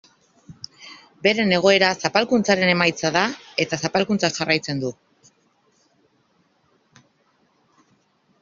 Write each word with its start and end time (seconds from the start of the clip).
Beren 1.27 1.51
egoera 1.57 1.89
zapalkuntzaren 2.07 2.71
emaitza 2.73 3.11
da 3.17 3.25
eta 3.65 3.81
zapalkuntzak 3.87 4.39
jarraitzen 4.39 4.81
du. 4.85 4.93